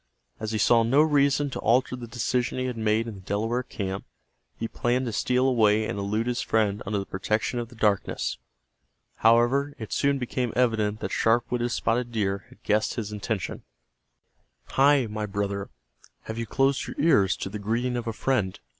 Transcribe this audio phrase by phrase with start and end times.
[0.39, 3.61] As he saw no reason to alter the decision he had made in the Delaware
[3.61, 4.03] camp,
[4.57, 8.39] he planned to steal away and elude his friend under the protection of the darkness.
[9.17, 13.61] However, it soon became evident that sharp witted Spotted Deer had guessed his intention.
[14.69, 15.69] "Hi, my brother,
[16.23, 18.59] have you closed your ears to the greeting of a friend?"